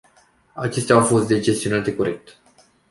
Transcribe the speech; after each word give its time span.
Acestea 0.53 0.95
au 0.95 1.03
fost 1.03 1.27
deci 1.27 1.43
gestionate 1.43 1.95
corect. 1.95 2.37